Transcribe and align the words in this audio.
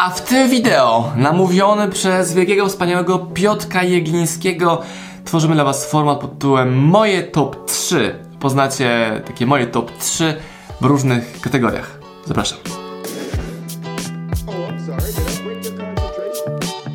A 0.00 0.10
w 0.10 0.20
tym 0.20 0.50
wideo, 0.50 1.12
namówiony 1.16 1.88
przez 1.88 2.34
wielkiego, 2.34 2.68
wspaniałego 2.68 3.18
Piotka 3.18 3.82
Jeglińskiego, 3.82 4.82
tworzymy 5.24 5.54
dla 5.54 5.64
Was 5.64 5.90
format 5.90 6.20
pod 6.20 6.32
tytułem 6.32 6.78
Moje 6.78 7.22
Top 7.22 7.66
3. 7.66 8.18
Poznacie 8.38 9.20
takie 9.26 9.46
moje 9.46 9.66
top 9.66 9.98
3 9.98 10.36
w 10.80 10.84
różnych 10.84 11.40
kategoriach. 11.40 12.00
Zapraszam. 12.26 12.58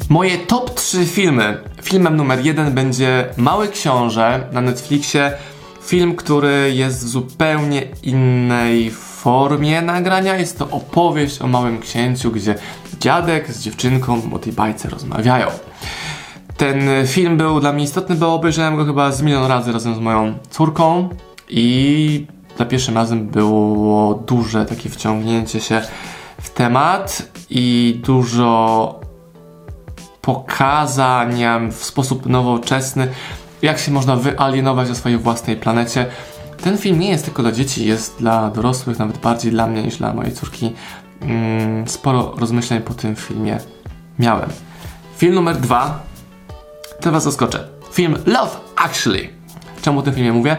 Moje 0.09 0.37
top 0.37 0.73
3 0.73 1.05
filmy. 1.05 1.57
Filmem 1.81 2.15
numer 2.15 2.45
jeden 2.45 2.73
będzie 2.73 3.25
Mały 3.37 3.67
Książę 3.67 4.47
na 4.51 4.61
Netflixie. 4.61 5.31
Film, 5.81 6.15
który 6.15 6.71
jest 6.75 7.05
w 7.05 7.07
zupełnie 7.07 7.87
innej 8.03 8.91
formie 8.91 9.81
nagrania. 9.81 10.37
Jest 10.37 10.59
to 10.59 10.69
opowieść 10.69 11.41
o 11.41 11.47
małym 11.47 11.79
księciu, 11.79 12.31
gdzie 12.31 12.55
dziadek 13.05 13.51
z 13.51 13.61
dziewczynką 13.61 14.21
o 14.33 14.39
tej 14.39 14.53
bajce 14.53 14.89
rozmawiają. 14.89 15.47
Ten 16.57 16.89
film 17.07 17.37
był 17.37 17.59
dla 17.59 17.73
mnie 17.73 17.83
istotny, 17.83 18.15
bo 18.15 18.33
obejrzałem 18.33 18.75
go 18.75 18.85
chyba 18.85 19.11
z 19.11 19.21
milion 19.21 19.45
razy 19.45 19.71
razem 19.71 19.95
z 19.95 19.99
moją 19.99 20.37
córką 20.49 21.09
i 21.49 22.27
za 22.57 22.65
pierwszym 22.65 22.95
razem 22.95 23.27
było 23.27 24.13
duże 24.13 24.65
takie 24.65 24.89
wciągnięcie 24.89 25.59
się 25.59 25.81
w 26.41 26.49
temat 26.49 27.29
i 27.49 27.99
dużo 28.03 28.99
pokazania 30.21 31.61
w 31.71 31.83
sposób 31.83 32.25
nowoczesny, 32.25 33.07
jak 33.61 33.79
się 33.79 33.91
można 33.91 34.15
wyalienować 34.15 34.89
na 34.89 34.95
swojej 34.95 35.17
własnej 35.17 35.55
planecie. 35.55 36.05
Ten 36.63 36.77
film 36.77 36.99
nie 36.99 37.09
jest 37.09 37.25
tylko 37.25 37.41
dla 37.41 37.51
dzieci, 37.51 37.85
jest 37.85 38.15
dla 38.19 38.49
dorosłych, 38.49 38.99
nawet 38.99 39.17
bardziej 39.17 39.51
dla 39.51 39.67
mnie 39.67 39.83
niż 39.83 39.97
dla 39.97 40.13
mojej 40.13 40.33
córki. 40.33 40.73
Mm, 41.21 41.87
Sporo 41.87 42.33
rozmyśleń 42.37 42.81
po 42.81 42.93
tym 42.93 43.15
filmie 43.15 43.59
miałem. 44.19 44.49
Film 45.17 45.33
numer 45.33 45.57
dwa 45.57 46.03
to 47.01 47.11
was 47.11 47.23
zaskoczę. 47.23 47.67
Film 47.93 48.15
Love 48.25 48.51
Actually. 48.75 49.29
Czemu 49.81 49.99
o 49.99 50.01
tym 50.01 50.13
filmie 50.13 50.33
mówię? 50.33 50.57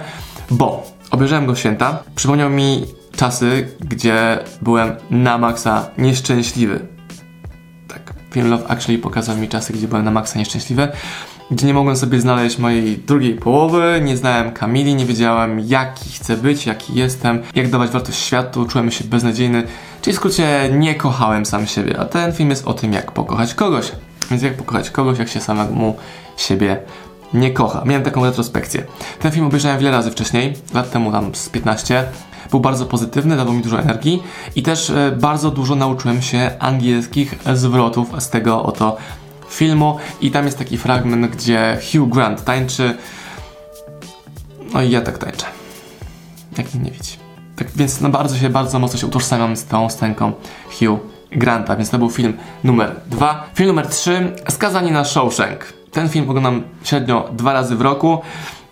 Bo 0.50 0.86
obejrzałem 1.10 1.46
go 1.46 1.54
święta. 1.54 2.02
Przypomniał 2.14 2.50
mi 2.50 2.84
czasy, 3.16 3.68
gdzie 3.80 4.38
byłem 4.62 4.96
na 5.10 5.38
maksa 5.38 5.90
nieszczęśliwy. 5.98 6.86
Tak, 7.88 8.14
film 8.30 8.50
Love 8.50 8.68
Actually 8.68 9.02
pokazał 9.02 9.36
mi 9.36 9.48
czasy, 9.48 9.72
gdzie 9.72 9.88
byłem 9.88 10.04
na 10.04 10.10
maksa 10.10 10.38
nieszczęśliwy. 10.38 10.88
Gdzie 11.50 11.66
nie 11.66 11.74
mogłem 11.74 11.96
sobie 11.96 12.20
znaleźć 12.20 12.58
mojej 12.58 12.98
drugiej 12.98 13.34
połowy, 13.34 14.00
nie 14.04 14.16
znałem 14.16 14.52
Kamili, 14.52 14.94
nie 14.94 15.06
wiedziałem 15.06 15.60
jaki 15.60 16.12
chcę 16.12 16.36
być, 16.36 16.66
jaki 16.66 16.94
jestem, 16.94 17.42
jak 17.54 17.70
dawać 17.70 17.90
wartość 17.90 18.18
światu, 18.18 18.66
czułem 18.66 18.90
się 18.90 19.04
beznadziejny, 19.04 19.66
czyli 20.06 20.16
w 20.16 20.20
skrócie 20.20 20.68
nie 20.72 20.94
kochałem 20.94 21.46
sam 21.46 21.66
siebie, 21.66 22.00
a 22.00 22.04
ten 22.04 22.32
film 22.32 22.50
jest 22.50 22.66
o 22.66 22.74
tym 22.74 22.92
jak 22.92 23.12
pokochać 23.12 23.54
kogoś. 23.54 23.92
Więc 24.30 24.42
jak 24.42 24.56
pokochać 24.56 24.90
kogoś, 24.90 25.18
jak 25.18 25.28
się 25.28 25.40
samemu 25.40 25.96
siebie 26.36 26.78
nie 27.34 27.50
kocha. 27.50 27.82
Miałem 27.84 28.02
taką 28.02 28.24
retrospekcję. 28.24 28.84
Ten 29.18 29.32
film 29.32 29.46
obejrzałem 29.46 29.78
wiele 29.78 29.90
razy 29.90 30.10
wcześniej, 30.10 30.54
lat 30.74 30.90
temu 30.90 31.12
tam 31.12 31.34
z 31.34 31.48
15. 31.48 32.04
Był 32.50 32.60
bardzo 32.60 32.86
pozytywny, 32.86 33.36
dawał 33.36 33.54
mi 33.54 33.62
dużo 33.62 33.80
energii 33.80 34.22
i 34.56 34.62
też 34.62 34.90
e, 34.90 35.12
bardzo 35.20 35.50
dużo 35.50 35.74
nauczyłem 35.74 36.22
się 36.22 36.50
angielskich 36.58 37.34
zwrotów 37.54 38.08
z 38.18 38.30
tego 38.30 38.62
oto 38.62 38.96
filmu. 39.48 39.98
I 40.20 40.30
tam 40.30 40.44
jest 40.44 40.58
taki 40.58 40.78
fragment, 40.78 41.36
gdzie 41.36 41.78
Hugh 41.92 42.08
Grant 42.08 42.44
tańczy. 42.44 42.96
No 44.74 44.82
i 44.82 44.90
ja 44.90 45.00
tak 45.00 45.18
tańczę. 45.18 45.46
Jak 46.58 46.74
nie 46.74 46.90
widzi. 46.90 47.25
Tak 47.56 47.70
więc 47.76 48.00
no 48.00 48.08
bardzo 48.08 48.36
się, 48.36 48.50
bardzo 48.50 48.78
mocno 48.78 48.98
się 48.98 49.06
utożsamiam 49.06 49.56
z 49.56 49.64
tą 49.64 49.90
scenką 49.90 50.32
Hugh 50.78 51.00
Granta, 51.32 51.76
więc 51.76 51.90
to 51.90 51.98
był 51.98 52.10
film 52.10 52.32
numer 52.64 53.00
dwa. 53.06 53.50
Film 53.54 53.68
numer 53.68 53.86
trzy, 53.86 54.32
Skazani 54.48 54.90
na 54.90 55.04
Shawshank. 55.04 55.72
Ten 55.92 56.08
film 56.08 56.30
oglądam 56.30 56.62
średnio 56.84 57.28
dwa 57.32 57.52
razy 57.52 57.76
w 57.76 57.80
roku 57.80 58.18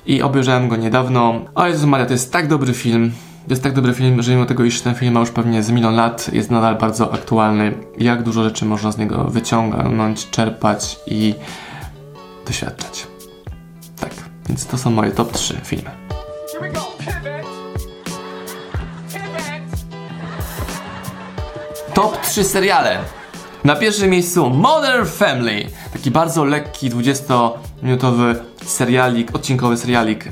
i 0.06 0.22
obejrzałem 0.22 0.68
go 0.68 0.76
niedawno. 0.76 1.40
O 1.54 1.66
Jezus 1.66 1.86
Maria, 1.86 2.06
to 2.06 2.12
jest 2.12 2.32
tak 2.32 2.48
dobry 2.48 2.74
film. 2.74 3.12
To 3.46 3.50
jest 3.50 3.62
tak 3.62 3.72
dobry 3.72 3.94
film, 3.94 4.22
że 4.22 4.32
mimo 4.32 4.46
tego, 4.46 4.64
iż 4.64 4.80
ten 4.80 4.94
film 4.94 5.14
ma 5.14 5.20
już 5.20 5.30
pewnie 5.30 5.62
z 5.62 5.70
milion 5.70 5.94
lat, 5.94 6.32
jest 6.32 6.50
nadal 6.50 6.76
bardzo 6.76 7.12
aktualny. 7.12 7.74
Jak 7.98 8.22
dużo 8.22 8.44
rzeczy 8.44 8.64
można 8.64 8.92
z 8.92 8.98
niego 8.98 9.24
wyciągnąć, 9.24 10.30
czerpać 10.30 10.98
i 11.06 11.34
doświadczać. 12.46 13.06
Tak, 14.00 14.10
więc 14.48 14.66
to 14.66 14.78
są 14.78 14.90
moje 14.90 15.10
top 15.10 15.32
3 15.32 15.60
filmy. 15.64 16.03
Top 21.94 22.20
3 22.20 22.44
seriale. 22.44 22.98
Na 23.64 23.76
pierwszym 23.76 24.10
miejscu 24.10 24.50
Modern 24.50 25.06
Family. 25.06 25.68
Taki 25.92 26.10
bardzo 26.10 26.44
lekki, 26.44 26.90
20-minutowy 26.90 28.34
serialik, 28.64 29.34
odcinkowy 29.34 29.76
serialik. 29.76 30.28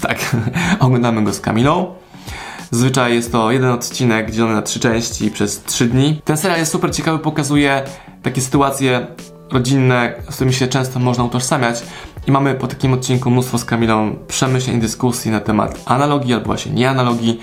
Tak, 0.00 0.36
oglądamy 0.80 1.24
go 1.24 1.32
z 1.32 1.40
Kamilą. 1.40 1.94
Zazwyczaj 2.70 3.14
jest 3.14 3.32
to 3.32 3.50
jeden 3.50 3.70
odcinek 3.70 4.30
dzielony 4.30 4.54
na 4.54 4.62
trzy 4.62 4.80
części 4.80 5.30
przez 5.30 5.62
trzy 5.62 5.86
dni. 5.86 6.22
Ten 6.24 6.36
serial 6.36 6.58
jest 6.58 6.72
super 6.72 6.94
ciekawy, 6.94 7.18
pokazuje 7.18 7.82
takie 8.22 8.40
sytuacje 8.40 9.06
rodzinne, 9.50 10.14
z 10.30 10.34
którymi 10.34 10.54
się 10.54 10.68
często 10.68 10.98
można 10.98 11.24
utożsamiać. 11.24 11.82
I 12.26 12.32
mamy 12.32 12.54
po 12.54 12.66
takim 12.66 12.92
odcinku 12.92 13.30
mnóstwo 13.30 13.58
z 13.58 13.64
Kamilą 13.64 14.16
przemyśleń, 14.28 14.80
dyskusji 14.80 15.30
na 15.30 15.40
temat 15.40 15.82
analogii 15.86 16.34
albo 16.34 16.46
właśnie 16.46 16.72
nieanalogii. 16.72 17.40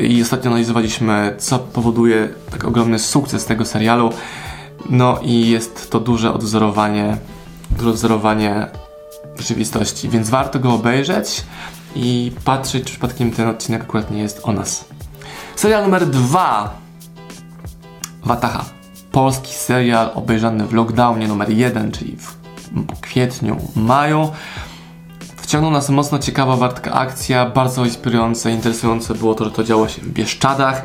I 0.00 0.22
ostatnio 0.22 0.50
analizowaliśmy, 0.50 1.34
co 1.38 1.58
powoduje 1.58 2.28
tak 2.50 2.64
ogromny 2.64 2.98
sukces 2.98 3.44
tego 3.44 3.64
serialu. 3.64 4.12
No 4.90 5.18
i 5.22 5.48
jest 5.48 5.90
to 5.90 6.00
duże 6.00 6.32
odwzorowanie, 6.34 7.16
duże 7.70 7.90
odwzorowanie 7.90 8.66
rzeczywistości, 9.38 10.08
więc 10.08 10.30
warto 10.30 10.58
go 10.58 10.74
obejrzeć 10.74 11.44
i 11.96 12.32
patrzeć, 12.44 12.84
czy 12.84 12.90
przypadkiem 12.90 13.30
ten 13.30 13.48
odcinek 13.48 13.82
akurat 13.82 14.10
nie 14.10 14.22
jest 14.22 14.40
o 14.42 14.52
nas. 14.52 14.84
Serial 15.56 15.82
numer 15.82 16.06
dwa. 16.06 16.74
Wataha. 18.24 18.64
Polski 19.12 19.54
serial 19.54 20.10
obejrzany 20.14 20.66
w 20.66 20.72
lockdownie 20.72 21.28
numer 21.28 21.50
jeden, 21.50 21.92
czyli 21.92 22.16
w 22.16 22.38
kwietniu, 23.00 23.56
maju. 23.76 24.30
Wciągnął 25.48 25.70
nas 25.72 25.90
mocno 25.90 26.18
ciekawa, 26.18 26.56
wartka 26.56 26.92
akcja, 26.92 27.46
bardzo 27.46 27.84
inspirujące, 27.84 28.50
interesujące 28.50 29.14
było 29.14 29.34
to, 29.34 29.44
że 29.44 29.50
to 29.50 29.64
działo 29.64 29.88
się 29.88 30.02
w 30.02 30.08
Bieszczadach, 30.08 30.84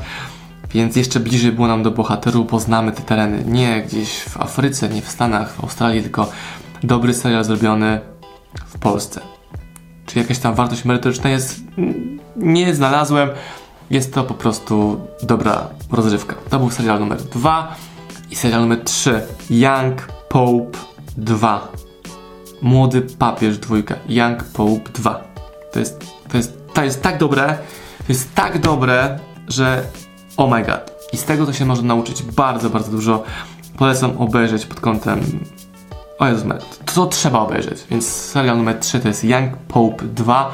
więc 0.73 0.95
jeszcze 0.95 1.19
bliżej 1.19 1.51
było 1.51 1.67
nam 1.67 1.83
do 1.83 1.91
bohaterów, 1.91 2.51
bo 2.51 2.59
znamy 2.59 2.91
te 2.91 3.01
tereny 3.01 3.43
nie 3.45 3.81
gdzieś 3.81 4.19
w 4.19 4.41
Afryce, 4.41 4.89
nie 4.89 5.01
w 5.01 5.09
Stanach, 5.09 5.53
w 5.53 5.63
Australii, 5.63 6.01
tylko 6.01 6.29
dobry 6.83 7.13
serial 7.13 7.43
zrobiony 7.43 8.01
w 8.65 8.79
Polsce. 8.79 9.21
Czy 10.05 10.19
jakaś 10.19 10.39
tam 10.39 10.55
wartość 10.55 10.85
merytoryczna 10.85 11.29
jest? 11.29 11.61
Nie 12.35 12.75
znalazłem. 12.75 13.29
Jest 13.89 14.13
to 14.13 14.23
po 14.23 14.33
prostu 14.33 15.01
dobra 15.23 15.67
rozrywka. 15.91 16.35
To 16.49 16.59
był 16.59 16.69
serial 16.69 16.99
numer 16.99 17.21
dwa 17.21 17.75
i 18.31 18.35
serial 18.35 18.61
numer 18.61 18.83
3. 18.83 19.21
Young 19.49 20.07
Pope 20.29 20.77
2. 21.17 21.82
Młody 22.63 23.01
papież 23.01 23.57
dwójka. 23.57 23.95
Young 24.09 24.43
Pope 24.43 24.89
2. 24.93 25.23
To 25.71 25.79
jest, 25.79 26.05
to 26.29 26.37
jest, 26.37 26.57
to 26.73 26.83
jest 26.83 27.01
tak 27.01 27.17
dobre, 27.17 27.57
to 27.97 28.05
jest 28.09 28.35
tak 28.35 28.59
dobre, 28.59 29.19
że 29.47 29.83
oh 30.37 30.55
my 30.55 30.63
god. 30.63 30.91
I 31.13 31.17
z 31.17 31.23
tego 31.23 31.45
to 31.45 31.53
się 31.53 31.65
można 31.65 31.87
nauczyć 31.87 32.23
bardzo, 32.23 32.69
bardzo 32.69 32.91
dużo. 32.91 33.23
Polecam 33.77 34.17
obejrzeć 34.17 34.65
pod 34.65 34.79
kątem 34.79 35.21
o 36.19 36.27
Jezus 36.27 36.45
to, 36.95 37.05
trzeba 37.05 37.39
obejrzeć. 37.39 37.83
Więc 37.91 38.07
serial 38.07 38.57
numer 38.57 38.79
3 38.79 38.99
to 38.99 39.07
jest 39.07 39.23
Young 39.23 39.57
Pope 39.57 40.05
2, 40.05 40.51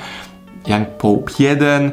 Young 0.67 0.87
Pope 0.87 1.31
1. 1.39 1.91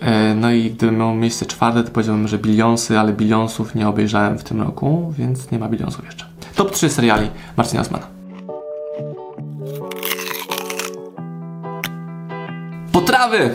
E, 0.00 0.34
No 0.34 0.50
i 0.50 0.70
gdyby 0.70 0.92
miał 0.92 1.14
miejsce 1.14 1.46
czwarte, 1.46 1.84
to 1.84 1.90
powiedziałbym, 1.90 2.28
że 2.28 2.38
Billionsy, 2.38 2.98
ale 2.98 3.12
Billionsów 3.12 3.74
nie 3.74 3.88
obejrzałem 3.88 4.38
w 4.38 4.44
tym 4.44 4.62
roku, 4.62 5.14
więc 5.18 5.50
nie 5.50 5.58
ma 5.58 5.68
Billionsów 5.68 6.04
jeszcze. 6.04 6.26
Top 6.54 6.70
3 6.70 6.90
seriali 6.90 7.30
Marcina 7.56 7.80
Osmana. 7.80 8.17
Potrawy! 13.18 13.54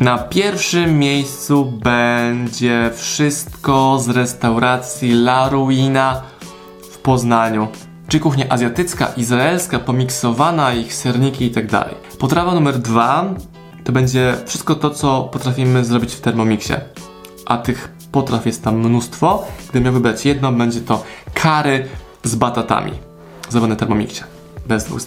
Na 0.00 0.18
pierwszym 0.18 0.98
miejscu 0.98 1.64
będzie 1.64 2.90
wszystko 2.94 3.98
z 3.98 4.08
restauracji 4.08 5.12
La 5.12 5.48
Ruina 5.48 6.22
w 6.92 6.98
Poznaniu. 6.98 7.68
Czy 8.08 8.20
kuchnia 8.20 8.48
azjatycka, 8.48 9.06
izraelska, 9.16 9.78
pomiksowana, 9.78 10.74
ich 10.74 10.94
serniki 10.94 11.44
i 11.44 11.50
tak 11.50 11.66
dalej. 11.66 11.94
Potrawa 12.18 12.54
numer 12.54 12.78
dwa 12.78 13.34
to 13.84 13.92
będzie 13.92 14.34
wszystko 14.46 14.74
to, 14.74 14.90
co 14.90 15.22
potrafimy 15.32 15.84
zrobić 15.84 16.14
w 16.14 16.20
Thermomixie. 16.20 16.80
A 17.46 17.58
tych 17.58 17.92
potraw 18.12 18.46
jest 18.46 18.64
tam 18.64 18.78
mnóstwo. 18.78 19.46
Gdybym 19.62 19.84
miał 19.84 19.92
wybrać 19.92 20.26
jedno, 20.26 20.52
będzie 20.52 20.80
to 20.80 21.04
kary 21.34 21.88
z 22.24 22.34
batatami. 22.34 22.92
Zrobione 23.48 23.76
w 23.76 23.78
Thermomixie. 23.78 24.39
Bez 24.70 24.84
dwóch. 24.84 25.02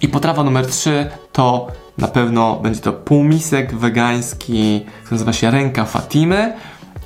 I 0.00 0.08
potrawa 0.08 0.44
numer 0.44 0.66
3 0.66 1.10
to 1.32 1.66
na 1.98 2.08
pewno 2.08 2.56
będzie 2.56 2.80
to 2.80 2.92
półmisek 2.92 3.74
wegański, 3.74 4.86
który 5.00 5.14
nazywa 5.14 5.32
się 5.32 5.50
ręka 5.50 5.84
Fatimy. 5.84 6.52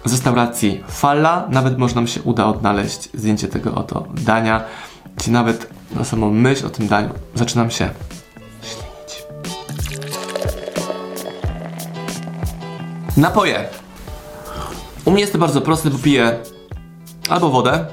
z 0.04 0.12
restauracji 0.12 0.84
Falla. 0.88 1.46
Nawet 1.50 1.78
może 1.78 1.94
nam 1.94 2.06
się 2.06 2.22
uda 2.22 2.46
odnaleźć 2.46 3.08
zdjęcie 3.14 3.48
tego 3.48 3.74
oto 3.74 4.06
dania, 4.14 4.64
gdzie 5.16 5.30
nawet 5.30 5.70
na 5.94 6.04
samą 6.04 6.30
myśl 6.30 6.66
o 6.66 6.70
tym 6.70 6.88
daniu 6.88 7.08
zaczynam 7.34 7.70
się 7.70 7.90
ślinić. 8.62 9.24
Napoje. 13.16 13.68
U 15.04 15.10
mnie 15.10 15.20
jest 15.20 15.32
to 15.32 15.38
bardzo 15.38 15.60
proste, 15.60 15.90
bo 15.90 15.98
piję 15.98 16.38
albo 17.28 17.50
wodę, 17.50 17.86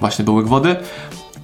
właśnie 0.00 0.24
był 0.24 0.34
łyk 0.34 0.46
wody, 0.46 0.76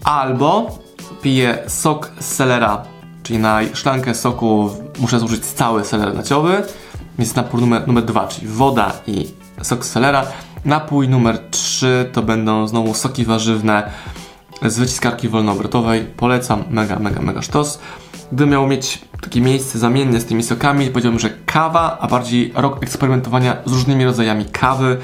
albo 0.04 0.78
piję 1.22 1.58
sok 1.66 2.10
z 2.20 2.34
selera, 2.34 2.82
czyli 3.22 3.38
na 3.38 3.60
szklankę 3.74 4.14
soku 4.14 4.70
muszę 4.98 5.20
zużyć 5.20 5.44
cały 5.44 5.84
seler 5.84 6.14
naciowy, 6.14 6.62
więc 7.18 7.34
napój 7.34 7.60
numer, 7.60 7.86
numer 7.86 8.04
2, 8.04 8.28
czyli 8.28 8.48
woda 8.48 8.92
i 9.06 9.28
sok 9.62 9.84
z 9.84 9.90
selera. 9.90 10.26
Napój 10.64 11.08
numer 11.08 11.38
3 11.50 12.10
to 12.12 12.22
będą 12.22 12.66
znowu 12.66 12.94
soki 12.94 13.24
warzywne 13.24 13.90
z 14.62 14.78
wyciskarki 14.78 15.28
wolnoobrotowej. 15.28 16.04
Polecam, 16.16 16.64
mega, 16.70 16.98
mega, 16.98 17.22
mega 17.22 17.42
sztos. 17.42 17.78
Gdybym 18.32 18.50
miał 18.50 18.66
mieć 18.66 18.98
takie 19.20 19.40
miejsce 19.40 19.78
zamienne 19.78 20.20
z 20.20 20.26
tymi 20.26 20.42
sokami, 20.42 20.90
powiedziałbym, 20.90 21.20
że 21.20 21.30
kawa, 21.46 21.98
a 22.00 22.06
bardziej 22.06 22.52
rok 22.54 22.82
eksperymentowania 22.82 23.56
z 23.64 23.72
różnymi 23.72 24.04
rodzajami 24.04 24.44
kawy, 24.44 24.96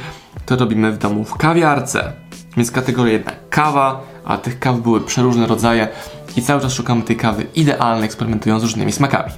to 0.46 0.56
robimy 0.56 0.92
w 0.92 0.98
domu 0.98 1.24
w 1.24 1.34
kawiarce. 1.34 2.12
Więc 2.56 2.70
kategoria 2.70 3.12
jedna 3.12 3.32
kawa, 3.50 4.00
a 4.26 4.38
tych 4.38 4.58
kaw 4.58 4.80
były 4.80 5.00
przeróżne 5.00 5.46
rodzaje 5.46 5.88
i 6.36 6.42
cały 6.42 6.60
czas 6.60 6.72
szukamy 6.72 7.02
tej 7.02 7.16
kawy 7.16 7.46
idealnej, 7.54 8.04
eksperymentując 8.04 8.62
z 8.62 8.64
różnymi 8.64 8.92
smakami. 8.92 9.32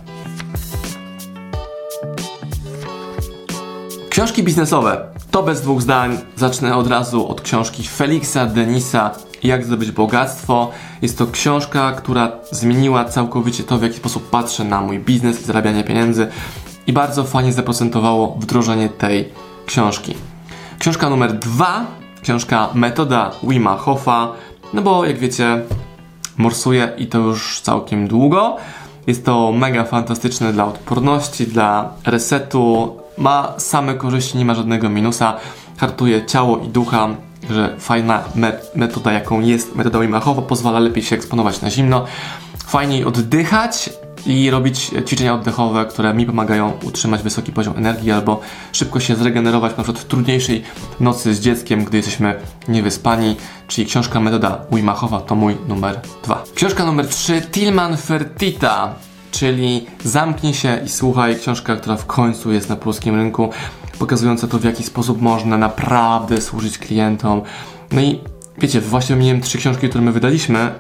Książki 4.10 4.42
biznesowe. 4.42 5.08
To 5.30 5.42
bez 5.42 5.60
dwóch 5.60 5.82
zdań. 5.82 6.18
Zacznę 6.36 6.76
od 6.76 6.86
razu 6.86 7.28
od 7.28 7.40
książki 7.40 7.82
Felixa 7.82 8.46
Denisa 8.54 9.10
Jak 9.42 9.64
zdobyć 9.64 9.90
bogactwo. 9.90 10.70
Jest 11.02 11.18
to 11.18 11.26
książka, 11.26 11.92
która 11.92 12.32
zmieniła 12.50 13.04
całkowicie 13.04 13.64
to, 13.64 13.78
w 13.78 13.82
jaki 13.82 13.96
sposób 13.96 14.30
patrzę 14.30 14.64
na 14.64 14.80
mój 14.80 14.98
biznes 14.98 15.40
i 15.40 15.44
zarabianie 15.44 15.84
pieniędzy 15.84 16.28
i 16.86 16.92
bardzo 16.92 17.24
fajnie 17.24 17.52
zaprocentowało 17.52 18.36
wdrożenie 18.40 18.88
tej 18.88 19.32
książki. 19.66 20.14
Książka 20.78 21.10
numer 21.10 21.32
dwa, 21.32 21.86
książka 22.22 22.68
Metoda 22.74 23.30
Wima 23.42 23.76
Hofa, 23.76 24.32
no 24.72 24.82
bo 24.82 25.04
jak 25.04 25.18
wiecie, 25.18 25.62
morsuję 26.36 26.92
i 26.98 27.06
to 27.06 27.18
już 27.18 27.60
całkiem 27.60 28.08
długo. 28.08 28.56
Jest 29.06 29.24
to 29.24 29.52
mega 29.52 29.84
fantastyczne 29.84 30.52
dla 30.52 30.64
odporności, 30.66 31.46
dla 31.46 31.90
resetu. 32.06 32.96
Ma 33.18 33.54
same 33.56 33.94
korzyści, 33.94 34.38
nie 34.38 34.44
ma 34.44 34.54
żadnego 34.54 34.88
minusa. 34.88 35.36
Hartuje 35.78 36.26
ciało 36.26 36.58
i 36.58 36.68
ducha, 36.68 37.08
że 37.50 37.74
fajna 37.78 38.22
me- 38.34 38.60
metoda, 38.74 39.12
jaką 39.12 39.40
jest 39.40 39.76
metoda 39.76 39.98
Wim 39.98 40.14
Hofa, 40.20 40.42
pozwala 40.42 40.78
lepiej 40.78 41.02
się 41.02 41.16
eksponować 41.16 41.62
na 41.62 41.70
zimno, 41.70 42.04
fajniej 42.66 43.04
oddychać 43.04 43.90
i 44.26 44.50
robić 44.50 44.90
ćwiczenia 45.06 45.34
oddechowe, 45.34 45.86
które 45.86 46.14
mi 46.14 46.26
pomagają 46.26 46.72
utrzymać 46.84 47.22
wysoki 47.22 47.52
poziom 47.52 47.76
energii 47.76 48.12
albo 48.12 48.40
szybko 48.72 49.00
się 49.00 49.16
zregenerować 49.16 49.76
na 49.76 49.84
przykład 49.84 50.04
w 50.04 50.08
trudniejszej 50.08 50.62
nocy 51.00 51.34
z 51.34 51.40
dzieckiem, 51.40 51.84
gdy 51.84 51.96
jesteśmy 51.96 52.34
niewyspani, 52.68 53.36
czyli 53.68 53.86
książka 53.86 54.20
metoda 54.20 54.60
Wima 54.72 54.92
Hofa 54.92 55.20
to 55.20 55.34
mój 55.34 55.56
numer 55.68 56.00
dwa. 56.24 56.44
Książka 56.54 56.84
numer 56.84 57.08
trzy 57.08 57.42
Tilman 57.42 57.96
Fertita, 57.96 58.94
czyli 59.30 59.86
Zamknij 60.04 60.54
się 60.54 60.80
i 60.86 60.88
słuchaj, 60.88 61.36
książka, 61.36 61.76
która 61.76 61.96
w 61.96 62.06
końcu 62.06 62.52
jest 62.52 62.68
na 62.68 62.76
polskim 62.76 63.14
rynku, 63.14 63.50
pokazująca 63.98 64.48
to 64.48 64.58
w 64.58 64.64
jaki 64.64 64.82
sposób 64.82 65.22
można 65.22 65.58
naprawdę 65.58 66.40
służyć 66.40 66.78
klientom. 66.78 67.42
No 67.92 68.00
i 68.00 68.20
wiecie, 68.58 68.80
właśnie 68.80 69.14
wymieniłem 69.14 69.40
trzy 69.40 69.58
książki, 69.58 69.88
które 69.88 70.04
my 70.04 70.12
wydaliśmy, 70.12 70.70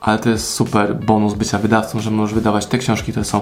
ale 0.00 0.18
to 0.18 0.30
jest 0.30 0.54
super 0.54 0.96
bonus 0.96 1.34
bycia 1.34 1.58
wydawcą, 1.58 2.00
że 2.00 2.10
możesz 2.10 2.34
wydawać 2.34 2.66
te 2.66 2.78
książki, 2.78 3.12
które 3.12 3.24
są 3.24 3.40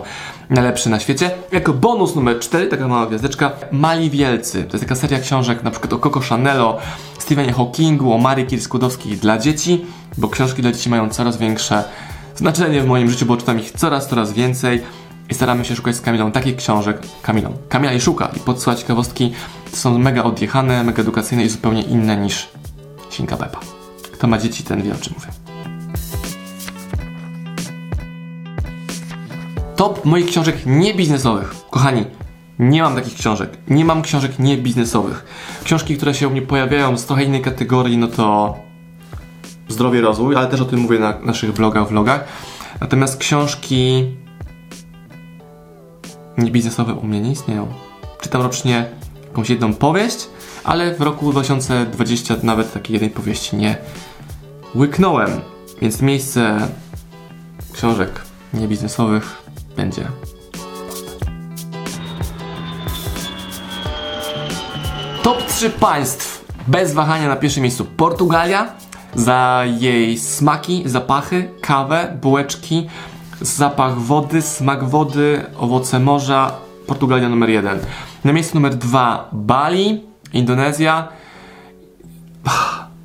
najlepsze 0.50 0.90
na 0.90 1.00
świecie. 1.00 1.30
Jako 1.52 1.72
bonus 1.72 2.14
numer 2.14 2.38
4, 2.38 2.66
taka 2.66 2.88
mała 2.88 3.06
gwiazdeczka, 3.06 3.52
Mali 3.72 4.10
Wielcy. 4.10 4.64
To 4.64 4.72
jest 4.72 4.84
taka 4.84 4.94
seria 4.94 5.18
książek 5.18 5.62
na 5.62 5.70
przykład 5.70 5.92
o 5.92 5.98
Coco 5.98 6.20
Chanelo, 6.20 6.78
Stephenie 7.18 7.52
Hawkingu, 7.52 8.12
o 8.12 8.18
Marii 8.18 8.46
Kier-Skłodowskiej 8.46 9.16
dla 9.16 9.38
dzieci, 9.38 9.84
bo 10.18 10.28
książki 10.28 10.62
dla 10.62 10.72
dzieci 10.72 10.90
mają 10.90 11.08
coraz 11.08 11.36
większe 11.36 11.84
znaczenie 12.36 12.82
w 12.82 12.86
moim 12.86 13.10
życiu, 13.10 13.26
bo 13.26 13.36
czytam 13.36 13.60
ich 13.60 13.70
coraz, 13.70 14.08
coraz 14.08 14.32
więcej 14.32 14.82
i 15.30 15.34
staramy 15.34 15.64
się 15.64 15.76
szukać 15.76 15.96
z 15.96 16.00
Kamilą 16.00 16.32
takich 16.32 16.56
książek, 16.56 16.98
Kamilą, 17.22 17.52
Kamila 17.68 17.92
je 17.92 18.00
szuka 18.00 18.30
i 18.36 18.40
podsyła 18.40 18.76
ciekawostki, 18.76 19.32
to 19.70 19.76
są 19.76 19.98
mega 19.98 20.22
odjechane, 20.22 20.84
mega 20.84 21.02
edukacyjne 21.02 21.44
i 21.44 21.48
zupełnie 21.48 21.82
inne 21.82 22.16
niż 22.16 22.48
Świnka 23.10 23.36
Pepa. 23.36 23.60
Kto 24.12 24.26
ma 24.26 24.38
dzieci, 24.38 24.64
ten 24.64 24.82
wie 24.82 24.92
o 24.92 24.96
czym 24.96 25.14
mówię. 25.18 25.45
Top 29.76 30.04
moich 30.04 30.26
książek 30.26 30.56
niebiznesowych. 30.66 31.54
Kochani, 31.70 32.04
nie 32.58 32.82
mam 32.82 32.94
takich 32.94 33.14
książek. 33.14 33.50
Nie 33.68 33.84
mam 33.84 34.02
książek 34.02 34.38
niebiznesowych. 34.38 35.24
Książki, 35.64 35.96
które 35.96 36.14
się 36.14 36.28
u 36.28 36.30
mnie 36.30 36.42
pojawiają 36.42 36.96
z 36.96 37.06
trochę 37.06 37.24
innej 37.24 37.42
kategorii, 37.42 37.98
no 37.98 38.06
to 38.06 38.56
zdrowie, 39.68 40.00
rozwój, 40.00 40.36
ale 40.36 40.46
też 40.46 40.60
o 40.60 40.64
tym 40.64 40.80
mówię 40.80 40.98
na 40.98 41.18
naszych 41.18 41.52
blogach, 41.52 41.88
vlogach. 41.88 42.24
Natomiast 42.80 43.18
książki 43.18 44.04
niebiznesowe 46.38 46.94
u 46.94 47.06
mnie 47.06 47.20
nie 47.20 47.32
istnieją. 47.32 47.66
Czytam 48.20 48.42
rocznie 48.42 48.86
jakąś 49.24 49.50
jedną 49.50 49.74
powieść, 49.74 50.28
ale 50.64 50.94
w 50.94 51.00
roku 51.00 51.32
2020 51.32 52.34
nawet 52.42 52.72
takiej 52.72 52.92
jednej 52.92 53.10
powieści 53.10 53.56
nie 53.56 53.76
łyknąłem. 54.74 55.30
Więc 55.80 56.02
miejsce 56.02 56.68
książek 57.72 58.20
niebiznesowych 58.54 59.45
będzie. 59.76 60.08
Top 65.22 65.46
3 65.46 65.70
państw 65.70 66.44
bez 66.66 66.94
wahania 66.94 67.28
na 67.28 67.36
pierwszym 67.36 67.62
miejscu 67.62 67.84
Portugalia 67.84 68.72
za 69.14 69.62
jej 69.80 70.18
smaki, 70.18 70.82
zapachy, 70.86 71.50
kawę, 71.60 72.18
bułeczki, 72.22 72.86
zapach 73.40 73.98
wody, 73.98 74.42
smak 74.42 74.84
wody, 74.84 75.44
owoce 75.58 76.00
morza. 76.00 76.52
Portugalia 76.86 77.28
numer 77.28 77.50
jeden. 77.50 77.78
Na 78.24 78.32
miejscu 78.32 78.54
numer 78.54 78.74
dwa 78.74 79.28
Bali, 79.32 80.04
Indonezja. 80.32 81.08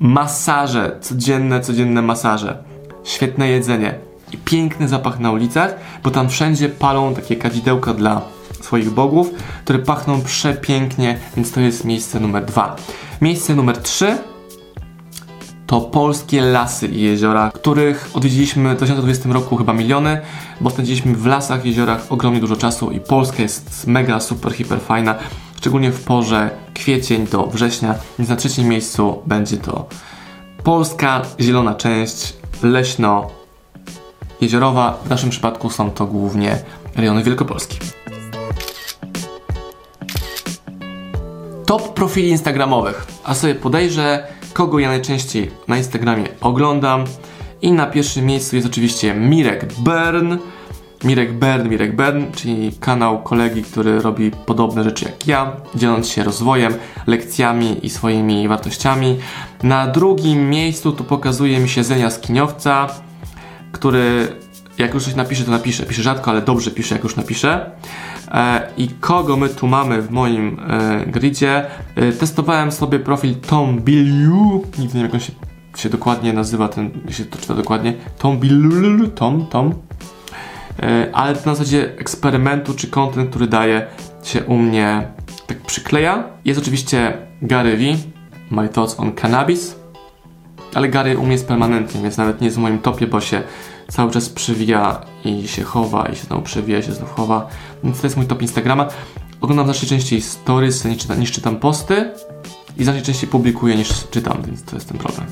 Masaże, 0.00 0.98
codzienne, 1.00 1.60
codzienne 1.60 2.02
masaże. 2.02 2.62
Świetne 3.04 3.48
jedzenie 3.48 4.11
i 4.32 4.38
piękny 4.38 4.88
zapach 4.88 5.18
na 5.18 5.30
ulicach, 5.30 5.74
bo 6.04 6.10
tam 6.10 6.28
wszędzie 6.28 6.68
palą 6.68 7.14
takie 7.14 7.36
kadzidełka 7.36 7.94
dla 7.94 8.20
swoich 8.60 8.90
bogów, 8.90 9.30
które 9.64 9.78
pachną 9.78 10.20
przepięknie, 10.20 11.18
więc 11.36 11.52
to 11.52 11.60
jest 11.60 11.84
miejsce 11.84 12.20
numer 12.20 12.44
dwa. 12.44 12.76
Miejsce 13.20 13.54
numer 13.54 13.78
trzy 13.78 14.18
to 15.66 15.80
polskie 15.80 16.40
lasy 16.40 16.86
i 16.86 17.00
jeziora, 17.00 17.50
których 17.54 18.10
odwiedziliśmy 18.14 18.74
w 18.74 18.76
2020 18.76 19.32
roku 19.32 19.56
chyba 19.56 19.72
miliony, 19.72 20.20
bo 20.60 20.70
spędziliśmy 20.70 21.14
w 21.14 21.26
lasach, 21.26 21.64
jeziorach 21.64 22.06
ogromnie 22.10 22.40
dużo 22.40 22.56
czasu 22.56 22.90
i 22.90 23.00
Polska 23.00 23.42
jest 23.42 23.86
mega, 23.86 24.20
super, 24.20 24.52
hiper 24.52 24.80
fajna, 24.80 25.14
szczególnie 25.56 25.92
w 25.92 26.04
porze 26.04 26.50
kwiecień 26.74 27.26
do 27.26 27.46
września, 27.46 27.94
więc 28.18 28.30
na 28.30 28.36
trzecim 28.36 28.68
miejscu 28.68 29.22
będzie 29.26 29.56
to 29.56 29.88
polska 30.64 31.22
zielona 31.40 31.74
część, 31.74 32.36
leśno 32.62 33.41
jeziorowa. 34.42 34.98
W 35.04 35.10
naszym 35.10 35.30
przypadku 35.30 35.70
są 35.70 35.90
to 35.90 36.06
głównie 36.06 36.58
rejony 36.96 37.22
Wielkopolski. 37.22 37.78
Top 41.66 41.94
profili 41.94 42.28
instagramowych. 42.28 43.06
A 43.24 43.34
sobie 43.34 43.54
podejrzę, 43.54 44.26
kogo 44.52 44.78
ja 44.78 44.88
najczęściej 44.88 45.50
na 45.68 45.76
Instagramie 45.76 46.28
oglądam. 46.40 47.04
I 47.62 47.72
na 47.72 47.86
pierwszym 47.86 48.26
miejscu 48.26 48.56
jest 48.56 48.68
oczywiście 48.68 49.14
Mirek 49.14 49.66
Bern. 49.78 50.38
Mirek 51.04 51.32
Bern, 51.32 51.68
Mirek 51.68 51.96
Bern, 51.96 52.24
czyli 52.36 52.72
kanał 52.80 53.22
kolegi, 53.22 53.62
który 53.62 54.00
robi 54.00 54.30
podobne 54.30 54.84
rzeczy 54.84 55.04
jak 55.04 55.26
ja, 55.26 55.56
dzieląc 55.74 56.08
się 56.08 56.24
rozwojem, 56.24 56.74
lekcjami 57.06 57.86
i 57.86 57.90
swoimi 57.90 58.48
wartościami. 58.48 59.18
Na 59.62 59.86
drugim 59.86 60.50
miejscu 60.50 60.92
tu 60.92 61.04
pokazuje 61.04 61.58
mi 61.58 61.68
się 61.68 61.84
Zenia 61.84 62.10
Skiniowca, 62.10 62.88
który 63.72 64.28
jak 64.78 64.94
już 64.94 65.04
coś 65.04 65.14
napisze, 65.14 65.44
to 65.44 65.50
napisze. 65.50 65.86
Pisze 65.86 66.02
rzadko, 66.02 66.30
ale 66.30 66.42
dobrze 66.42 66.70
pisze, 66.70 66.94
jak 66.94 67.04
już 67.04 67.16
napisze. 67.16 67.70
E, 68.30 68.70
I 68.76 68.88
kogo 68.88 69.36
my 69.36 69.48
tu 69.48 69.66
mamy 69.66 70.02
w 70.02 70.10
moim 70.10 70.60
e, 70.60 71.06
gridzie? 71.06 71.66
E, 71.96 72.12
testowałem 72.12 72.72
sobie 72.72 72.98
profil 72.98 73.34
Tom 73.34 73.80
Billu. 73.80 74.64
Nigdy 74.78 74.82
nie 74.82 74.88
wiem, 74.88 75.02
jak 75.02 75.14
on 75.14 75.20
się, 75.20 75.32
się 75.76 75.88
dokładnie 75.88 76.32
nazywa, 76.32 76.68
ten, 76.68 76.90
się 77.10 77.24
to 77.24 77.38
czyta 77.38 77.54
dokładnie. 77.54 77.94
Tom 78.18 78.38
Billu, 78.38 79.08
Tom, 79.08 79.46
Tom. 79.46 79.74
Ale 81.12 81.36
to 81.36 81.50
na 81.50 81.54
zasadzie 81.54 81.98
eksperymentu 81.98 82.74
czy 82.74 82.86
content, 82.86 83.30
który 83.30 83.46
daje 83.46 83.86
się 84.22 84.44
u 84.44 84.58
mnie 84.58 85.08
tak 85.46 85.60
przykleja. 85.60 86.24
Jest 86.44 86.60
oczywiście 86.60 87.18
Gary 87.42 87.76
V, 87.76 87.82
My 88.50 88.68
Thoughts 88.68 89.00
on 89.00 89.12
Cannabis. 89.12 89.81
Ale 90.74 90.88
Gary 90.88 91.18
u 91.18 91.22
mnie 91.22 91.32
jest 91.32 91.48
permanentnie, 91.48 92.02
więc 92.02 92.16
nawet 92.16 92.40
nie 92.40 92.44
jest 92.44 92.56
w 92.56 92.60
moim 92.60 92.78
topie, 92.78 93.06
bo 93.06 93.20
się 93.20 93.42
cały 93.88 94.10
czas 94.10 94.28
przewija 94.28 95.00
i 95.24 95.48
się 95.48 95.62
chowa, 95.62 96.08
i 96.08 96.16
się 96.16 96.22
znowu 96.22 96.42
przewija, 96.42 96.78
i 96.78 96.82
się 96.82 96.92
znów 96.92 97.14
chowa. 97.14 97.48
Więc 97.84 98.00
to 98.00 98.06
jest 98.06 98.16
mój 98.16 98.26
top 98.26 98.42
Instagrama. 98.42 98.88
Oglądam 99.40 99.66
znacznie 99.66 99.88
częściej 99.88 100.22
stories 100.22 100.84
niż 100.84 100.98
czytam, 100.98 101.20
niż 101.20 101.32
czytam 101.32 101.56
posty 101.56 102.10
i 102.76 102.84
znacznie 102.84 103.02
częściej 103.02 103.28
publikuję 103.30 103.76
niż 103.76 104.08
czytam, 104.10 104.42
więc 104.46 104.62
to 104.62 104.76
jest 104.76 104.88
ten 104.88 104.98
problem. 104.98 105.26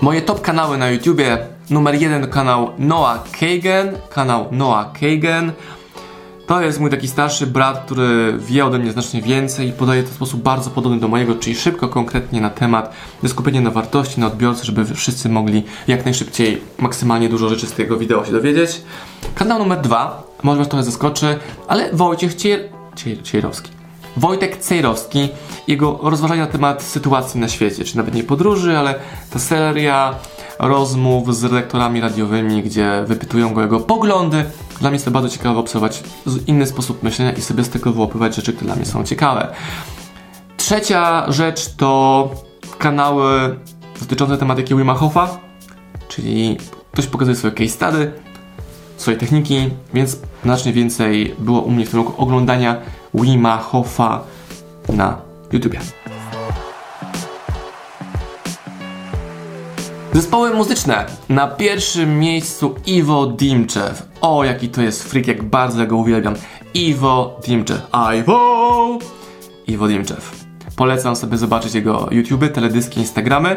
Moje 0.00 0.22
top 0.22 0.40
kanały 0.40 0.78
na 0.78 0.90
YouTubie. 0.90 1.38
Numer 1.70 1.94
jeden 1.94 2.30
kanał 2.30 2.70
Noah 2.78 3.30
Kagan. 3.30 3.96
Kanał 4.10 4.48
Noah 4.52 4.92
Kagan. 4.92 5.52
To 6.52 6.60
jest 6.60 6.80
mój 6.80 6.90
taki 6.90 7.08
starszy 7.08 7.46
brat, 7.46 7.82
który 7.84 8.38
wie 8.38 8.66
ode 8.66 8.78
mnie 8.78 8.92
znacznie 8.92 9.22
więcej 9.22 9.68
i 9.68 9.72
podaje 9.72 10.02
to 10.02 10.08
w 10.08 10.12
sposób 10.12 10.42
bardzo 10.42 10.70
podobny 10.70 11.00
do 11.00 11.08
mojego, 11.08 11.34
czyli 11.34 11.56
szybko, 11.56 11.88
konkretnie 11.88 12.40
na 12.40 12.50
temat, 12.50 12.94
skupienie 13.26 13.60
na 13.60 13.70
wartości, 13.70 14.20
na 14.20 14.26
odbiorcy, 14.26 14.64
żeby 14.64 14.84
wszyscy 14.84 15.28
mogli 15.28 15.62
jak 15.88 16.04
najszybciej 16.04 16.62
maksymalnie 16.78 17.28
dużo 17.28 17.48
rzeczy 17.48 17.66
z 17.66 17.72
tego 17.72 17.96
wideo 17.96 18.24
się 18.24 18.32
dowiedzieć. 18.32 18.82
Kanał 19.34 19.58
numer 19.58 19.80
dwa, 19.80 20.22
może 20.42 20.58
was 20.58 20.68
trochę 20.68 20.84
zaskoczy, 20.84 21.38
ale 21.68 21.92
Wojciech 21.92 22.34
Cier... 22.34 22.60
Cier... 22.96 23.22
Cierowski. 23.22 23.70
Wojtek 24.16 24.56
Cejrowski, 24.56 25.28
jego 25.68 25.98
rozważania 26.02 26.44
na 26.44 26.52
temat 26.52 26.82
sytuacji 26.82 27.40
na 27.40 27.48
świecie, 27.48 27.84
czy 27.84 27.96
nawet 27.96 28.14
nie 28.14 28.24
podróży, 28.24 28.78
ale 28.78 28.94
ta 29.30 29.38
seria 29.38 30.14
rozmów 30.58 31.36
z 31.36 31.44
redaktorami 31.44 32.00
radiowymi, 32.00 32.62
gdzie 32.62 33.04
wypytują 33.06 33.54
go 33.54 33.62
jego 33.62 33.80
poglądy. 33.80 34.44
Dla 34.80 34.90
mnie 34.90 34.94
jest 34.94 35.04
to 35.04 35.10
bardzo 35.10 35.28
ciekawe 35.28 35.58
obserwować 35.58 36.02
inny 36.46 36.66
sposób 36.66 37.02
myślenia 37.02 37.32
i 37.32 37.40
sobie 37.40 37.64
z 37.64 37.68
tego 37.68 37.92
wyłapywać 37.92 38.36
rzeczy, 38.36 38.52
które 38.52 38.66
dla 38.66 38.76
mnie 38.76 38.86
są 38.86 39.04
ciekawe. 39.04 39.54
Trzecia 40.56 41.32
rzecz 41.32 41.74
to 41.76 42.30
kanały 42.78 43.56
dotyczące 44.00 44.38
tematyki 44.38 44.76
Wima 44.76 44.94
Hofa, 44.94 45.38
czyli 46.08 46.56
ktoś 46.92 47.06
pokazuje 47.06 47.36
swoje 47.36 47.52
case 47.52 47.68
study, 47.68 48.12
swoje 48.96 49.16
techniki, 49.16 49.70
więc 49.94 50.16
znacznie 50.42 50.72
więcej 50.72 51.34
było 51.38 51.60
u 51.60 51.70
mnie 51.70 51.86
w 51.86 51.90
tym 51.90 51.98
roku 51.98 52.22
oglądania 52.22 52.76
Wima 53.14 53.58
Hofa 53.58 54.20
na 54.88 55.16
YouTubie. 55.52 55.80
Zespoły 60.12 60.54
muzyczne. 60.54 61.06
Na 61.28 61.48
pierwszym 61.48 62.18
miejscu 62.18 62.74
Iwo 62.86 63.26
Dimczew. 63.26 64.02
O, 64.20 64.44
jaki 64.44 64.68
to 64.68 64.82
jest 64.82 65.02
freak, 65.02 65.26
jak 65.26 65.42
bardzo 65.42 65.86
go 65.86 65.96
uwielbiam. 65.96 66.34
Iwo 66.74 67.40
Dimczew. 67.46 67.82
Iwo! 68.18 68.98
Iwo 69.66 69.88
Dimczew. 69.88 70.44
Polecam 70.76 71.16
sobie 71.16 71.36
zobaczyć 71.36 71.74
jego 71.74 72.08
YouTube, 72.10 72.52
teledyski, 72.52 73.00
Instagramy. 73.00 73.56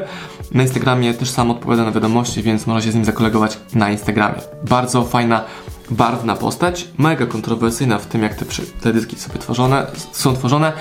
Na 0.51 0.63
Instagramie 0.63 1.13
też 1.13 1.29
sam 1.29 1.51
odpowiada 1.51 1.83
na 1.83 1.91
wiadomości, 1.91 2.43
więc 2.43 2.67
można 2.67 2.81
się 2.81 2.91
z 2.91 2.95
nim 2.95 3.05
zakolegować 3.05 3.57
na 3.73 3.91
Instagramie. 3.91 4.41
Bardzo 4.69 5.03
fajna, 5.03 5.43
barwna 5.89 6.35
postać, 6.35 6.87
mega 6.97 7.25
kontrowersyjna 7.25 7.97
w 7.97 8.05
tym, 8.05 8.23
jak 8.23 8.35
te 8.35 8.45
teledyski 8.81 9.15
sobie 9.15 9.39
tworzone, 9.39 9.87
są 10.11 10.35
tworzone. 10.35 10.73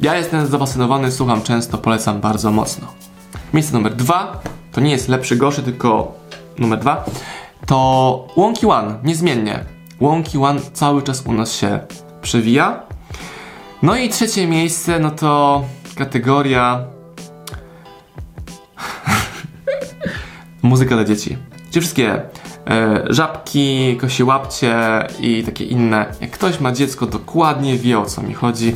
Ja 0.00 0.16
jestem 0.16 0.46
zafascynowany, 0.46 1.12
słucham 1.12 1.42
często, 1.42 1.78
polecam 1.78 2.20
bardzo 2.20 2.50
mocno. 2.50 2.86
Miejsce 3.54 3.72
numer 3.72 3.94
dwa, 3.94 4.42
to 4.72 4.80
nie 4.80 4.90
jest 4.90 5.08
lepszy, 5.08 5.36
gorszy, 5.36 5.62
tylko 5.62 6.12
numer 6.58 6.78
dwa, 6.78 7.04
to 7.66 8.28
Wonky 8.36 8.68
One, 8.68 8.98
niezmiennie. 9.04 9.64
Wonky 10.00 10.38
One 10.38 10.60
cały 10.72 11.02
czas 11.02 11.22
u 11.26 11.32
nas 11.32 11.52
się 11.52 11.80
przewija. 12.22 12.82
No 13.82 13.96
i 13.96 14.08
trzecie 14.08 14.46
miejsce, 14.46 14.98
no 14.98 15.10
to 15.10 15.64
kategoria 15.96 16.84
muzyka 20.62 20.94
dla 20.94 21.04
dzieci. 21.04 21.36
Czy 21.70 21.80
wszystkie 21.80 22.22
e, 22.70 23.04
żabki, 23.10 23.96
kosie 24.00 24.24
łapcie 24.24 24.74
i 25.20 25.42
takie 25.42 25.64
inne. 25.64 26.06
Jak 26.20 26.30
ktoś 26.30 26.60
ma 26.60 26.72
dziecko, 26.72 27.06
dokładnie 27.06 27.78
wie 27.78 27.98
o 27.98 28.06
co 28.06 28.22
mi 28.22 28.34
chodzi, 28.34 28.74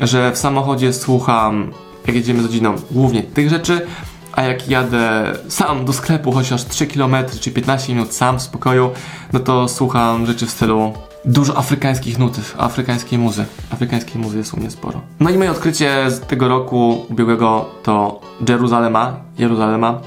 że 0.00 0.32
w 0.32 0.38
samochodzie 0.38 0.92
słucham, 0.92 1.72
jak 2.06 2.16
jedziemy 2.16 2.42
z 2.42 2.44
rodziną, 2.44 2.74
głównie 2.90 3.22
tych 3.22 3.50
rzeczy, 3.50 3.86
a 4.32 4.42
jak 4.42 4.68
jadę 4.68 5.32
sam 5.48 5.84
do 5.84 5.92
sklepu, 5.92 6.32
chociaż 6.32 6.64
3 6.64 6.86
km 6.86 7.16
czy 7.40 7.50
15 7.50 7.94
minut 7.94 8.14
sam 8.14 8.38
w 8.38 8.42
spokoju, 8.42 8.90
no 9.32 9.40
to 9.40 9.68
słucham 9.68 10.26
rzeczy 10.26 10.46
w 10.46 10.50
stylu 10.50 10.92
dużo 11.24 11.58
afrykańskich 11.58 12.18
nutów, 12.18 12.54
afrykańskiej 12.58 13.18
muzy. 13.18 13.44
Afrykańskiej 13.70 14.22
muzy 14.22 14.38
jest 14.38 14.54
u 14.54 14.56
mnie 14.56 14.70
sporo. 14.70 15.00
No 15.20 15.30
i 15.30 15.38
moje 15.38 15.50
odkrycie 15.50 16.10
z 16.10 16.20
tego 16.20 16.48
roku 16.48 17.06
ubiegłego 17.10 17.70
to 17.82 18.20
Jeruzalema, 18.48 19.16
Jeruzalema, 19.38 20.00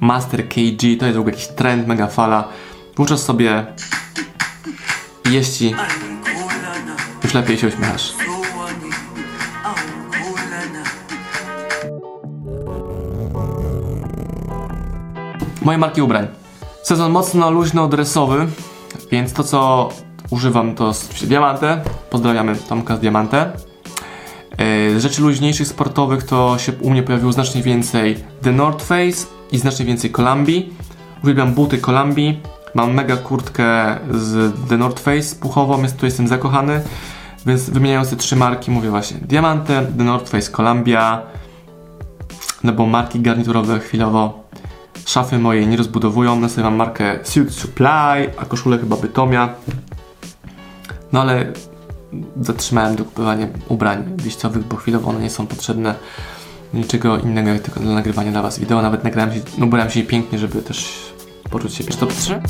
Master 0.00 0.48
KG, 0.48 0.96
to 0.98 1.06
jest 1.06 1.16
w 1.16 1.20
ogóle 1.20 1.34
jakiś 1.34 1.48
trend, 1.48 1.86
mega 1.86 2.06
fala. 2.06 2.48
Włóczasz 2.96 3.20
sobie 3.20 3.66
jeści, 5.30 5.74
już 7.24 7.34
lepiej 7.34 7.58
się 7.58 7.68
uśmiechasz. 7.68 8.29
Moje 15.62 15.78
marki 15.78 16.02
ubrań. 16.02 16.26
Sezon 16.82 17.12
mocno 17.12 17.50
luźno-dresowy, 17.50 18.46
więc 19.10 19.32
to 19.32 19.44
co 19.44 19.88
używam 20.30 20.74
to 20.74 20.94
z 20.94 21.24
Diamante. 21.24 21.80
Pozdrawiamy 22.10 22.56
Tomka 22.56 22.96
z 22.96 23.00
Diamante. 23.00 23.52
Rzeczy 24.98 25.22
luźniejszych, 25.22 25.68
sportowych 25.68 26.22
to 26.22 26.58
się 26.58 26.72
u 26.80 26.90
mnie 26.90 27.02
pojawiło 27.02 27.32
znacznie 27.32 27.62
więcej 27.62 28.24
The 28.42 28.52
North 28.52 28.84
Face 28.84 29.26
i 29.52 29.58
znacznie 29.58 29.84
więcej 29.84 30.10
Columbi. 30.10 30.72
Uwielbiam 31.22 31.54
buty 31.54 31.78
Columbi. 31.78 32.40
Mam 32.74 32.94
mega 32.94 33.16
kurtkę 33.16 33.98
z 34.10 34.54
The 34.68 34.76
North 34.76 35.02
Face 35.02 35.36
puchową, 35.40 35.82
jest, 35.82 35.96
tu 35.96 36.06
jestem 36.06 36.28
zakochany. 36.28 36.82
Więc 37.46 37.70
wymieniając 37.70 38.10
te 38.10 38.16
trzy 38.16 38.36
marki, 38.36 38.70
mówię 38.70 38.90
właśnie 38.90 39.18
Diamante, 39.18 39.86
The 39.98 40.04
North 40.04 40.30
Face, 40.30 40.50
Columbia, 40.50 41.22
no 42.64 42.72
bo 42.72 42.86
marki 42.86 43.20
garniturowe 43.20 43.80
chwilowo 43.80 44.40
szafy 45.06 45.38
moje 45.38 45.66
nie 45.66 45.76
rozbudowują. 45.76 46.40
Mam 46.62 46.76
markę 46.76 47.18
Suit 47.22 47.52
Supply, 47.54 48.32
a 48.38 48.44
koszulę 48.48 48.78
chyba 48.78 48.96
Bytomia. 48.96 49.54
No 51.12 51.20
ale 51.20 51.52
zatrzymałem 52.40 52.96
dokupywanie 52.96 53.48
ubrań 53.68 54.04
wyjściowych, 54.16 54.64
bo 54.64 54.76
chwilowo 54.76 55.10
one 55.10 55.20
nie 55.20 55.30
są 55.30 55.46
potrzebne. 55.46 55.94
Niczego 56.74 57.18
innego 57.18 57.48
jak 57.50 57.62
tylko 57.62 57.80
dla 57.80 57.94
nagrywania 57.94 58.32
dla 58.32 58.42
Was 58.42 58.58
wideo. 58.58 58.82
Nawet 58.82 59.04
nagrałem 59.04 59.34
się, 59.34 59.40
no 59.58 59.66
ubrałem 59.66 59.90
się 59.90 60.02
pięknie, 60.02 60.38
żeby 60.38 60.62
też 60.62 61.12
poczuć 61.50 61.74
się 61.74 61.84
3. 61.84 62.40